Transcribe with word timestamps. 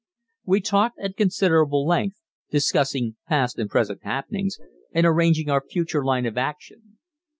We 0.47 0.61
talked 0.61 0.97
at 0.97 1.15
considerable 1.15 1.85
length, 1.85 2.17
discussing 2.49 3.17
past 3.27 3.59
and 3.59 3.69
present 3.69 4.01
happenings, 4.01 4.57
and 4.91 5.05
arranging 5.05 5.51
our 5.51 5.61
future 5.61 6.03
line 6.03 6.25
of 6.25 6.39
action. 6.39 6.97